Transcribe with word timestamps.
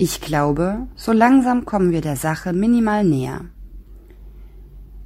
Ich 0.00 0.20
glaube, 0.20 0.86
so 0.94 1.10
langsam 1.10 1.64
kommen 1.64 1.90
wir 1.90 2.00
der 2.00 2.14
Sache 2.14 2.52
minimal 2.52 3.02
näher. 3.02 3.46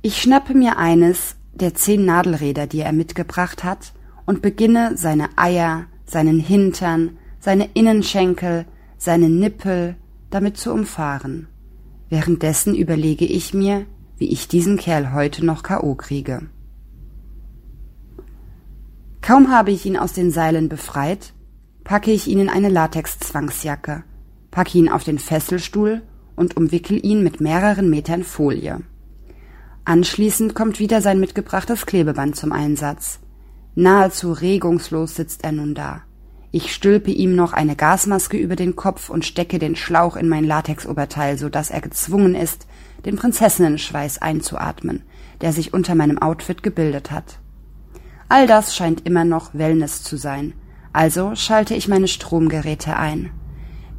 Ich 0.03 0.21
schnappe 0.21 0.53
mir 0.53 0.77
eines 0.77 1.37
der 1.55 1.75
zehn 1.75 2.05
Nadelräder, 2.05 2.66
die 2.66 2.80
er 2.80 2.93
mitgebracht 2.93 3.65
hat, 3.65 3.95
und 4.27 4.43
beginne 4.43 4.97
seine 4.97 5.30
Eier, 5.37 5.87
seinen 6.05 6.39
Hintern, 6.39 7.16
seine 7.41 7.71
Innenschenkel, 7.73 8.66
seine 8.99 9.30
Nippel 9.30 9.97
damit 10.29 10.59
zu 10.59 10.73
umfahren. 10.73 11.49
Währenddessen 12.11 12.74
überlege 12.74 13.24
ich 13.24 13.55
mir, 13.55 13.87
wie 14.19 14.29
ich 14.29 14.47
diesen 14.47 14.77
Kerl 14.77 15.15
heute 15.15 15.45
noch 15.45 15.63
K.O. 15.63 15.95
kriege. 15.95 16.49
Kaum 19.23 19.51
habe 19.51 19.71
ich 19.71 19.87
ihn 19.87 19.97
aus 19.97 20.13
den 20.13 20.30
Seilen 20.30 20.69
befreit, 20.69 21.33
packe 21.83 22.11
ich 22.11 22.29
ihn 22.29 22.41
in 22.41 22.49
eine 22.51 22.69
Latex-Zwangsjacke, 22.69 24.05
packe 24.52 24.79
ihn 24.79 24.88
auf 24.88 25.02
den 25.02 25.19
Fesselstuhl 25.19 26.02
und 26.37 26.56
umwickel 26.56 27.05
ihn 27.05 27.24
mit 27.24 27.41
mehreren 27.41 27.91
Metern 27.91 28.23
Folie. 28.23 28.83
Anschließend 29.85 30.54
kommt 30.54 30.79
wieder 30.79 31.01
sein 31.01 31.18
mitgebrachtes 31.18 31.87
Klebeband 31.87 32.37
zum 32.37 32.52
Einsatz. 32.52 33.18
Nahezu 33.74 34.32
regungslos 34.32 35.16
sitzt 35.16 35.43
er 35.43 35.51
nun 35.51 35.74
da. 35.74 36.02
Ich 36.52 36.73
stülpe 36.73 37.10
ihm 37.10 37.35
noch 37.35 37.54
eine 37.54 37.74
Gasmaske 37.74 38.37
über 38.37 38.54
den 38.54 38.77
Kopf 38.77 39.09
und 39.09 39.24
stecke 39.24 39.59
den 39.59 39.74
Schlauch 39.74 40.16
in 40.16 40.29
mein 40.29 40.45
Latexoberteil, 40.45 41.38
so 41.38 41.49
dass 41.49 41.71
er 41.71 41.80
gezwungen 41.80 42.34
ist, 42.34 42.66
den 43.07 43.16
Prinzessinnenschweiß 43.16 44.18
einzuatmen, 44.18 45.02
der 45.40 45.52
sich 45.52 45.73
unter 45.73 45.95
meinem 45.95 46.18
Outfit 46.18 46.62
gebildet 46.62 47.10
hat. 47.10 47.38
All 48.29 48.46
das 48.46 48.77
scheint 48.77 49.07
immer 49.07 49.24
noch 49.24 49.55
Wellness 49.55 50.02
zu 50.02 50.16
sein, 50.16 50.52
also 50.93 51.34
schalte 51.34 51.74
ich 51.74 51.88
meine 51.88 52.09
Stromgeräte 52.09 52.96
ein. 52.96 53.30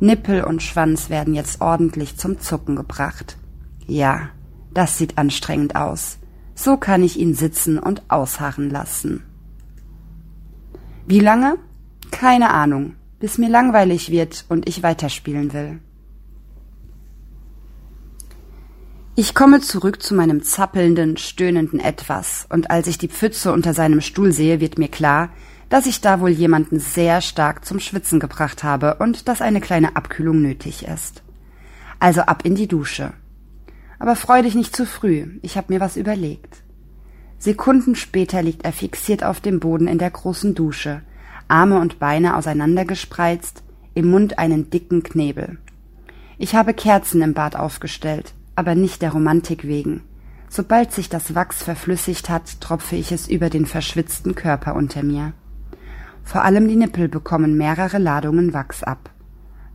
Nippel 0.04 0.44
und 0.44 0.62
Schwanz 0.62 1.09
werden 1.09 1.34
jetzt 1.34 1.62
ordentlich 1.62 2.18
zum 2.18 2.38
Zucken 2.38 2.76
gebracht. 2.76 3.38
Ja, 3.88 4.30
das 4.73 4.98
sieht 4.98 5.18
anstrengend 5.18 5.78
aus. 5.78 6.18
So 6.56 6.76
kann 6.76 7.04
ich 7.04 7.18
ihn 7.18 7.34
sitzen 7.34 7.80
und 7.80 8.04
ausharren 8.09 8.70
lassen. 8.70 9.24
Wie 11.08 11.22
lange? 11.22 11.58
Keine 12.12 12.52
Ahnung, 12.52 12.96
bis 13.20 13.38
mir 13.38 13.50
langweilig 13.50 14.12
wird 14.12 14.46
und 14.50 14.68
ich 14.68 14.84
weiterspielen 14.84 15.54
will. 15.54 15.80
Ich 19.16 19.34
komme 19.34 19.62
zurück 19.62 20.02
zu 20.02 20.16
meinem 20.16 20.44
zappelnden, 20.44 21.16
stöhnenden 21.16 21.80
Etwas, 21.80 22.46
und 22.50 22.72
als 22.72 22.88
ich 22.88 22.98
die 22.98 23.08
Pfütze 23.08 23.54
unter 23.54 23.74
seinem 23.74 24.02
Stuhl 24.02 24.34
sehe, 24.34 24.59
wird 24.59 24.78
mir 24.78 24.90
klar, 24.90 25.30
dass 25.69 25.86
ich 25.86 26.02
da 26.02 26.19
wohl 26.19 26.30
jemanden 26.30 26.80
sehr 26.80 27.22
stark 27.22 27.66
zum 27.66 27.80
Schwitzen 27.80 28.19
gebracht 28.19 28.64
habe 28.64 28.95
und 28.95 29.28
dass 29.28 29.42
eine 29.42 29.61
kleine 29.61 29.95
Abkühlung 29.95 30.42
nötig 30.42 30.86
ist. 30.88 31.23
Also 32.00 32.22
ab 32.22 32.44
in 32.45 32.56
die 32.56 32.67
Dusche. 32.67 33.14
Aber 34.00 34.16
freu 34.16 34.41
dich 34.41 34.56
nicht 34.56 34.75
zu 34.75 34.86
früh, 34.86 35.39
ich 35.41 35.58
habe 35.58 35.73
mir 35.73 35.80
was 35.80 35.97
überlegt. 35.97 36.58
Sekunden 37.39 37.95
später 37.95 38.41
liegt 38.41 38.64
er 38.66 38.73
fixiert 38.73 39.23
auf 39.23 39.41
dem 39.41 39.59
Boden 39.59 39.88
in 39.88 39.97
der 39.97 40.12
großen 40.12 40.56
Dusche, 40.56 41.01
Arme 41.47 41.80
und 41.80 42.00
Beine 42.00 42.38
auseinandergespreizt, 42.38 43.63
im 43.94 44.09
Mund 44.09 44.40
einen 44.40 44.69
dicken 44.69 45.03
Knebel. 45.03 45.57
Ich 46.38 46.56
habe 46.56 46.74
Kerzen 46.74 47.22
im 47.22 47.34
Bad 47.34 47.56
aufgestellt, 47.56 48.34
aber 48.56 48.75
nicht 48.75 49.01
der 49.01 49.12
Romantik 49.12 49.66
wegen. 49.66 50.03
Sobald 50.50 50.91
sich 50.91 51.09
das 51.09 51.35
Wachs 51.35 51.63
verflüssigt 51.63 52.30
hat, 52.30 52.62
tropfe 52.62 52.95
ich 52.95 53.12
es 53.12 53.28
über 53.28 53.50
den 53.50 53.66
verschwitzten 53.66 54.35
Körper 54.35 54.75
unter 54.75 55.03
mir. 55.03 55.34
Vor 56.23 56.44
allem 56.44 56.67
die 56.67 56.75
Nippel 56.75 57.09
bekommen 57.09 57.57
mehrere 57.57 57.97
Ladungen 58.00 58.53
Wachs 58.53 58.84
ab. 58.84 59.11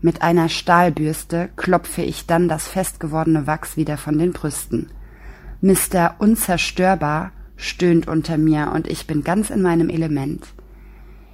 Mit 0.00 0.22
einer 0.22 0.48
Stahlbürste 0.48 1.50
klopfe 1.56 2.02
ich 2.02 2.26
dann 2.26 2.48
das 2.48 2.68
festgewordene 2.68 3.46
Wachs 3.46 3.76
wieder 3.76 3.96
von 3.96 4.18
den 4.18 4.32
Brüsten. 4.32 4.90
Mister 5.60 6.16
Unzerstörbar 6.18 7.32
stöhnt 7.56 8.06
unter 8.06 8.38
mir 8.38 8.72
und 8.74 8.86
ich 8.86 9.06
bin 9.06 9.24
ganz 9.24 9.50
in 9.50 9.60
meinem 9.60 9.90
Element. 9.90 10.46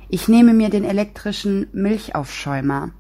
Ich 0.08 0.28
nehme 0.28 0.54
mir 0.54 0.70
den 0.70 0.84
elektrischen 0.84 1.66
Milchaufschäumer 1.72 2.90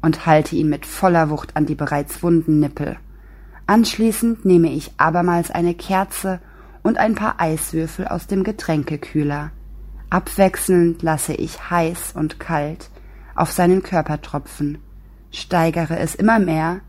und 0.00 0.26
halte 0.26 0.56
ihn 0.56 0.68
mit 0.68 0.86
voller 0.86 1.30
Wucht 1.30 1.56
an 1.56 1.66
die 1.66 1.76
bereits 1.76 2.22
wunden 2.22 2.58
Nippel. 2.60 2.96
Anschließend 3.66 4.44
nehme 4.44 4.72
ich 4.72 4.92
abermals 4.96 5.50
eine 5.50 5.74
Kerze 5.74 6.40
und 6.82 6.98
ein 6.98 7.14
paar 7.14 7.40
Eiswürfel 7.40 8.08
aus 8.08 8.26
dem 8.26 8.42
Getränkekühler. 8.42 9.52
Abwechselnd 10.12 11.00
lasse 11.02 11.32
ich 11.32 11.70
heiß 11.70 12.12
und 12.14 12.38
kalt 12.38 12.90
auf 13.34 13.50
seinen 13.50 13.82
Körper 13.82 14.20
tropfen, 14.20 14.76
steigere 15.30 15.98
es 15.98 16.14
immer 16.14 16.38
mehr, 16.38 16.80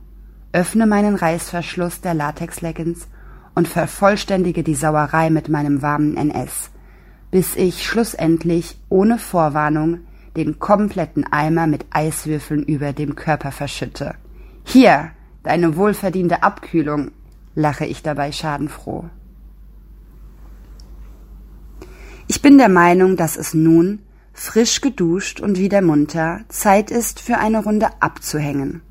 öffne 0.52 0.86
meinen 0.86 1.16
Reißverschluss 1.16 2.02
der 2.02 2.16
Latexleggings 2.16 3.08
und 3.56 3.70
vervollständige 3.70 4.62
die 4.62 4.76
Sauerei 4.76 5.30
mit 5.30 5.48
meinem 5.48 5.82
warmen 5.82 6.18
NS, 6.18 6.70
bis 7.32 7.56
ich 7.56 7.86
schlussendlich 7.86 8.78
ohne 8.90 9.18
Vorwarnung 9.18 10.02
den 10.36 10.60
kompletten 10.60 11.26
Eimer 11.32 11.66
mit 11.66 11.86
Eiswürfeln 11.92 12.64
über 12.64 12.92
dem 12.92 13.16
Körper 13.16 13.54
verschütte. 13.54 14.16
Hier, 14.66 15.12
deine 15.44 15.78
wohlverdiente 15.78 16.44
Abkühlung, 16.44 17.12
lache 17.56 17.86
ich 17.86 18.04
dabei 18.04 18.34
schadenfroh. 18.34 19.06
Ich 22.36 22.42
bin 22.42 22.58
der 22.58 22.68
Meinung, 22.68 23.16
dass 23.16 23.38
es 23.38 23.54
nun, 23.54 24.00
frisch 24.34 24.82
geduscht 24.82 25.40
und 25.40 25.60
wieder 25.60 25.84
munter, 25.84 26.40
Zeit 26.50 26.90
ist 26.90 27.20
für 27.20 27.38
eine 27.38 27.64
Runde 27.64 27.90
abzuhängen. 28.00 28.82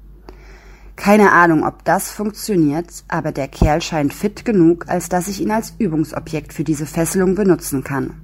Keine 0.95 1.33
Ahnung, 1.33 1.67
ob 1.67 1.85
das 1.85 2.13
funktioniert, 2.13 2.87
aber 3.09 3.33
der 3.33 3.49
Kerl 3.49 3.83
scheint 3.83 4.15
fit 4.15 4.45
genug, 4.45 4.89
als 4.89 5.09
dass 5.09 5.27
ich 5.27 5.41
ihn 5.41 5.51
als 5.51 5.75
Übungsobjekt 5.77 6.53
für 6.53 6.63
diese 6.63 6.87
Fesselung 6.87 7.35
benutzen 7.35 7.83
kann. 7.83 8.15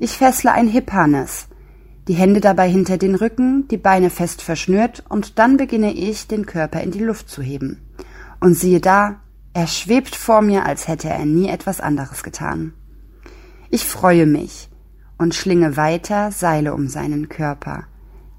Ich 0.00 0.18
fessle 0.18 0.50
ein 0.50 0.66
Hip-Harness, 0.66 1.46
die 2.08 2.14
Hände 2.14 2.40
dabei 2.40 2.68
hinter 2.68 2.98
den 2.98 3.14
Rücken, 3.14 3.68
die 3.68 3.78
Beine 3.78 4.10
fest 4.10 4.42
verschnürt 4.42 5.04
und 5.08 5.38
dann 5.38 5.58
beginne 5.58 5.92
ich, 5.92 6.26
den 6.26 6.44
Körper 6.44 6.80
in 6.80 6.90
die 6.90 7.04
Luft 7.04 7.30
zu 7.30 7.40
heben. 7.40 7.82
Und 8.40 8.54
siehe 8.54 8.80
da, 8.80 9.20
er 9.52 9.68
schwebt 9.68 10.16
vor 10.16 10.42
mir, 10.42 10.66
als 10.66 10.88
hätte 10.88 11.08
er 11.08 11.24
nie 11.24 11.48
etwas 11.48 11.80
anderes 11.80 12.24
getan. 12.24 12.72
Ich 13.74 13.86
freue 13.86 14.26
mich 14.26 14.68
und 15.18 15.34
schlinge 15.34 15.76
weiter 15.76 16.30
Seile 16.30 16.74
um 16.74 16.86
seinen 16.86 17.28
Körper, 17.28 17.86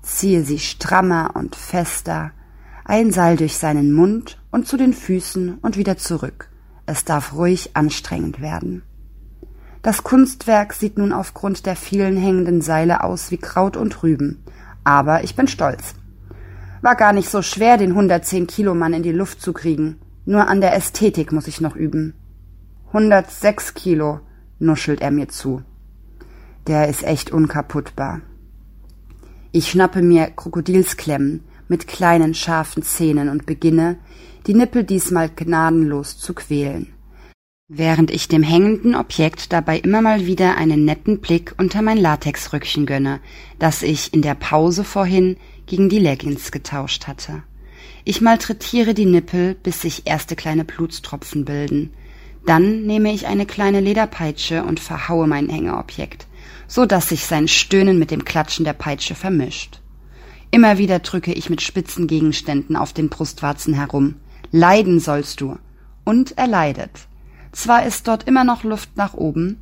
ziehe 0.01 0.45
sie 0.45 0.59
strammer 0.59 1.31
und 1.33 1.57
fester, 1.57 2.31
ein 2.85 3.11
Seil 3.11 3.35
durch 3.35 3.57
seinen 3.57 3.91
Mund 3.91 4.41
und 4.49 4.65
zu 4.65 4.77
den 4.77 4.93
Füßen 4.93 5.55
und 5.55 5.75
wieder 5.75 5.97
zurück. 5.97 6.49
Es 6.85 7.03
darf 7.03 7.33
ruhig 7.33 7.71
anstrengend 7.73 8.39
werden. 8.39 8.83
Das 9.81 10.05
Kunstwerk 10.05 10.71
sieht 10.71 10.97
nun 10.97 11.11
aufgrund 11.11 11.65
der 11.65 11.75
vielen 11.75 12.15
hängenden 12.15 12.61
Seile 12.61 13.03
aus 13.03 13.29
wie 13.29 13.37
Kraut 13.37 13.75
und 13.75 14.03
Rüben, 14.03 14.41
aber 14.85 15.25
ich 15.25 15.35
bin 15.35 15.49
stolz. 15.49 15.95
War 16.81 16.95
gar 16.95 17.11
nicht 17.11 17.29
so 17.29 17.41
schwer, 17.41 17.75
den 17.75 17.91
110 17.91 18.47
Kilo 18.47 18.73
Mann 18.73 18.93
in 18.93 19.03
die 19.03 19.11
Luft 19.11 19.41
zu 19.41 19.51
kriegen. 19.51 19.97
Nur 20.23 20.47
an 20.47 20.61
der 20.61 20.73
Ästhetik 20.73 21.33
muss 21.33 21.49
ich 21.49 21.59
noch 21.59 21.75
üben. 21.75 22.13
106 22.93 23.73
Kilo, 23.73 24.21
nuschelt 24.59 25.01
er 25.01 25.11
mir 25.11 25.27
zu. 25.27 25.63
Der 26.67 26.87
ist 26.87 27.03
echt 27.03 27.31
unkaputtbar. 27.31 28.21
Ich 29.51 29.69
schnappe 29.69 30.01
mir 30.01 30.27
Krokodilsklemmen 30.27 31.43
mit 31.67 31.87
kleinen 31.87 32.33
scharfen 32.33 32.83
Zähnen 32.83 33.29
und 33.29 33.45
beginne, 33.45 33.97
die 34.47 34.53
Nippel 34.53 34.83
diesmal 34.83 35.29
gnadenlos 35.29 36.17
zu 36.17 36.33
quälen, 36.33 36.93
während 37.67 38.11
ich 38.11 38.27
dem 38.27 38.43
hängenden 38.43 38.95
Objekt 38.95 39.53
dabei 39.53 39.79
immer 39.79 40.01
mal 40.01 40.25
wieder 40.25 40.57
einen 40.57 40.85
netten 40.85 41.19
Blick 41.19 41.55
unter 41.57 41.81
mein 41.81 41.97
Latexröckchen 41.97 42.85
gönne, 42.85 43.19
das 43.57 43.81
ich 43.81 44.13
in 44.13 44.21
der 44.21 44.35
Pause 44.35 44.83
vorhin 44.83 45.37
gegen 45.65 45.89
die 45.89 45.99
Leggings 45.99 46.51
getauscht 46.51 47.07
hatte. 47.07 47.43
Ich 48.03 48.21
malträtiere 48.21 48.93
die 48.93 49.07
Nippel, 49.07 49.55
bis 49.55 49.81
sich 49.81 50.05
erste 50.05 50.35
kleine 50.35 50.63
Blutstropfen 50.63 51.43
bilden, 51.43 51.91
dann 52.45 52.83
nehme 52.83 53.11
ich 53.11 53.27
eine 53.27 53.45
kleine 53.45 53.79
Lederpeitsche 53.79 54.63
und 54.63 54.79
verhaue 54.79 55.27
mein 55.27 55.49
Hängeobjekt, 55.49 56.27
so 56.67 56.85
dass 56.85 57.09
sich 57.09 57.25
sein 57.25 57.47
Stöhnen 57.47 57.99
mit 57.99 58.11
dem 58.11 58.25
Klatschen 58.25 58.65
der 58.65 58.73
Peitsche 58.73 59.15
vermischt. 59.15 59.79
Immer 60.51 60.77
wieder 60.77 60.99
drücke 60.99 61.33
ich 61.33 61.49
mit 61.49 61.61
spitzen 61.61 62.07
Gegenständen 62.07 62.75
auf 62.75 62.93
den 62.93 63.09
Brustwarzen 63.09 63.73
herum. 63.73 64.15
Leiden 64.51 64.99
sollst 64.99 65.41
du. 65.41 65.57
und 66.05 66.37
er 66.37 66.47
leidet. 66.47 67.07
Zwar 67.51 67.85
ist 67.85 68.07
dort 68.07 68.27
immer 68.27 68.43
noch 68.43 68.63
Luft 68.63 68.95
nach 68.95 69.15
oben, 69.15 69.59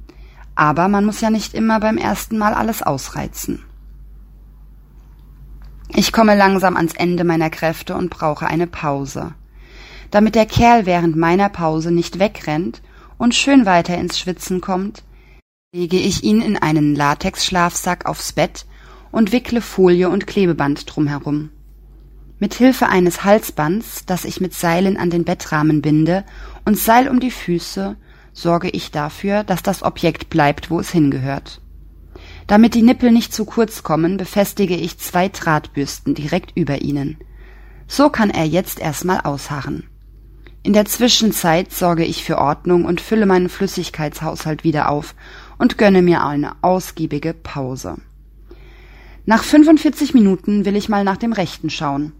aber 0.55 0.87
man 0.87 1.05
muss 1.05 1.21
ja 1.21 1.29
nicht 1.29 1.53
immer 1.53 1.79
beim 1.79 1.97
ersten 1.97 2.37
Mal 2.37 2.53
alles 2.53 2.83
ausreizen. 2.83 3.63
Ich 5.87 6.11
komme 6.11 6.35
langsam 6.35 6.75
ans 6.75 6.93
Ende 6.93 7.23
meiner 7.23 7.49
Kräfte 7.49 7.95
und 7.95 8.09
brauche 8.09 8.47
eine 8.47 8.67
Pause. 8.67 9.33
Damit 10.13 10.35
der 10.35 10.45
Kerl 10.45 10.85
während 10.85 11.15
meiner 11.15 11.49
Pause 11.49 11.89
nicht 11.89 12.19
wegrennt 12.19 12.83
und 13.17 13.33
schön 13.33 13.65
weiter 13.65 13.97
ins 13.97 14.19
Schwitzen 14.19 14.61
kommt, 14.61 15.01
lege 15.73 15.97
ich 15.97 16.23
ihn 16.23 16.39
in 16.39 16.55
einen 16.55 16.93
Latexschlafsack 16.93 18.05
aufs 18.05 18.31
Bett 18.31 18.67
und 19.11 19.31
wickle 19.31 19.59
Folie 19.59 20.09
und 20.09 20.27
Klebeband 20.27 20.85
drumherum. 20.85 21.49
Mit 22.37 22.53
Hilfe 22.53 22.89
eines 22.89 23.23
Halsbands, 23.23 24.05
das 24.05 24.23
ich 24.23 24.39
mit 24.39 24.53
Seilen 24.53 24.97
an 24.97 25.09
den 25.09 25.25
Bettrahmen 25.25 25.81
binde, 25.81 26.25
und 26.63 26.77
Seil 26.77 27.09
um 27.09 27.19
die 27.19 27.31
Füße, 27.31 27.95
sorge 28.33 28.69
ich 28.69 28.91
dafür, 28.91 29.43
dass 29.43 29.63
das 29.63 29.81
Objekt 29.81 30.29
bleibt, 30.29 30.69
wo 30.69 30.79
es 30.79 30.91
hingehört. 30.91 31.59
Damit 32.45 32.75
die 32.75 32.83
Nippel 32.83 33.11
nicht 33.11 33.33
zu 33.33 33.45
kurz 33.45 33.81
kommen, 33.81 34.17
befestige 34.17 34.75
ich 34.75 34.99
zwei 34.99 35.27
Drahtbürsten 35.29 36.13
direkt 36.13 36.55
über 36.55 36.83
ihnen. 36.83 37.17
So 37.87 38.11
kann 38.11 38.29
er 38.29 38.45
jetzt 38.45 38.79
erstmal 38.79 39.21
ausharren. 39.21 39.89
In 40.65 40.71
der 40.71 40.85
Zwischenzeit 40.85 41.73
sorge 41.73 42.05
ich 42.05 42.23
für 42.23 42.37
Ordnung 42.37 42.85
und 42.85 43.01
fülle 43.01 43.25
meinen 43.25 43.49
Flüssigkeitshaushalt 43.49 44.63
wieder 44.63 44.89
auf 44.89 45.13
und 45.57 45.77
gönne 45.77 46.01
mir 46.01 46.25
eine 46.25 46.53
ausgiebige 46.61 47.33
Pause. 47.33 47.97
Nach 49.25 49.43
45 49.43 50.13
Minuten 50.13 50.63
will 50.63 50.77
ich 50.77 50.87
mal 50.87 51.03
nach 51.03 51.17
dem 51.17 51.33
Rechten 51.33 51.69
schauen. 51.69 52.13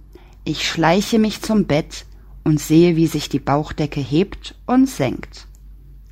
Ich 0.43 0.67
schleiche 0.67 1.19
mich 1.19 1.41
zum 1.41 1.67
Bett 1.67 2.05
und 2.43 2.59
sehe, 2.59 2.97
wie 2.97 3.07
sich 3.07 3.29
die 3.29 3.39
Bauchdecke 3.39 4.01
hebt 4.01 4.55
und 4.65 4.89
senkt. 4.89 5.47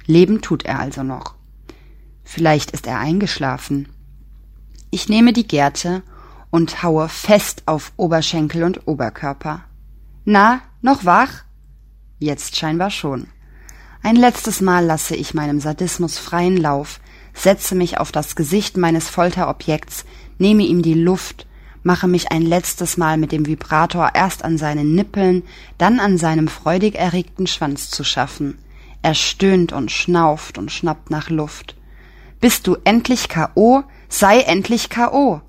Leben 0.06 0.42
tut 0.42 0.64
er 0.64 0.80
also 0.80 1.04
noch. 1.04 1.36
Vielleicht 2.24 2.72
ist 2.72 2.88
er 2.88 3.00
eingeschlafen. 3.00 3.90
Ich 4.90 5.10
nehme 5.10 5.34
die 5.34 5.48
Gerte 5.48 6.02
und 6.50 6.82
haue 6.82 7.10
fest 7.10 7.64
auf 7.66 7.92
Oberschenkel 7.98 8.64
und 8.64 8.88
Oberkörper. 8.88 9.66
Na, 10.24 10.62
noch 10.82 11.04
wach? 11.04 11.44
Jetzt 12.22 12.56
scheinbar 12.56 12.92
schon. 12.92 13.26
Ein 14.04 14.16
letztes 14.16 14.62
Mal 14.62 14.86
lasse 14.86 15.16
ich 15.16 15.34
meinem 15.34 15.60
Sadismus 15.60 16.20
freien 16.20 16.56
Lauf, 16.56 17.00
setze 17.34 17.74
mich 17.74 17.98
auf 17.98 18.12
das 18.12 18.36
Gesicht 18.36 18.78
meines 18.78 19.10
Folterobjekts, 19.10 20.06
nehme 20.38 20.62
ihm 20.62 20.84
die 20.84 20.94
Luft, 20.94 21.48
mache 21.82 22.08
mich 22.08 22.32
ein 22.32 22.44
letztes 22.44 22.96
Mal 22.96 23.18
mit 23.18 23.32
dem 23.32 23.48
Vibrator 23.48 24.12
erst 24.14 24.46
an 24.46 24.60
seinen 24.60 24.94
Nippeln, 24.94 25.42
dann 25.80 26.00
an 26.00 26.20
seinem 26.20 26.48
freudig 26.48 26.94
erregten 26.94 27.48
Schwanz 27.48 27.90
zu 27.90 28.04
schaffen. 28.04 28.60
Er 29.02 29.16
stöhnt 29.16 29.74
und 29.74 29.90
schnauft 29.90 30.60
und 30.60 30.72
schnappt 30.72 31.10
nach 31.10 31.32
Luft. 31.32 31.76
Bist 32.40 32.68
du 32.68 32.78
endlich 32.84 33.30
K.O.? 33.30 33.82
Sei 34.10 34.42
endlich 34.42 34.92
K.O. 34.92 35.42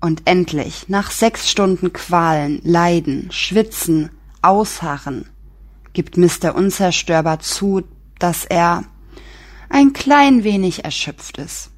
Und 0.00 0.22
endlich, 0.24 0.88
nach 0.88 1.12
sechs 1.12 1.48
Stunden 1.48 1.92
Qualen, 1.92 2.60
Leiden, 2.64 3.28
Schwitzen, 3.30 4.10
Ausharren, 4.42 5.26
gibt 5.96 6.18
Mr. 6.18 6.54
Unzerstörbar 6.54 7.40
zu, 7.40 7.82
dass 8.18 8.44
er 8.44 8.84
ein 9.70 9.94
klein 9.94 10.44
wenig 10.44 10.84
erschöpft 10.84 11.38
ist. 11.38 11.70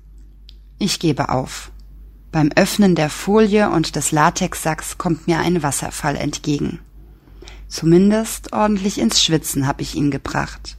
Ich 0.80 0.98
gebe 0.98 1.28
auf. 1.28 1.70
Beim 2.32 2.50
Öffnen 2.56 2.96
der 2.96 3.10
Folie 3.10 3.70
und 3.70 3.94
des 3.94 4.10
Latexsacks 4.10 4.98
kommt 4.98 5.28
mir 5.28 5.38
ein 5.38 5.62
Wasserfall 5.62 6.16
entgegen. 6.16 6.80
Zumindest 7.68 8.52
ordentlich 8.52 8.98
ins 8.98 9.22
Schwitzen 9.22 9.68
habe 9.68 9.82
ich 9.82 9.94
ihn 9.94 10.10
gebracht. 10.10 10.76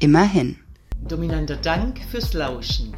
Immerhin. 0.00 0.58
Dominanter 1.06 1.58
Dank 1.58 2.00
fürs 2.10 2.32
Lauschen. 2.32 2.96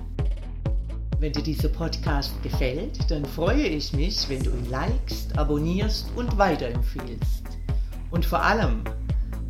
Wenn 1.20 1.34
dir 1.34 1.42
dieser 1.42 1.68
Podcast 1.68 2.42
gefällt, 2.42 3.10
dann 3.10 3.26
freue 3.26 3.66
ich 3.66 3.92
mich, 3.92 4.30
wenn 4.30 4.42
du 4.42 4.50
ihn 4.50 4.70
likest, 4.70 5.36
abonnierst 5.38 6.06
und 6.16 6.38
weiterempfiehlst. 6.38 7.44
Und 8.10 8.24
vor 8.24 8.42
allem, 8.42 8.82